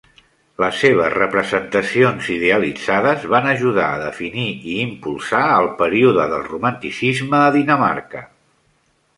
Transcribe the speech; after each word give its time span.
Les 0.61 0.77
seves 0.83 1.11
representacions 1.15 2.29
idealitzades 2.37 3.27
van 3.33 3.45
ajudar 3.51 3.85
a 3.91 4.01
definir 4.05 4.47
i 4.73 4.81
impulsar 4.87 5.45
el 5.61 5.71
període 5.83 6.27
del 6.35 6.45
romanticisme 6.51 7.43
a 7.45 7.55
Dinamarca. 7.59 8.29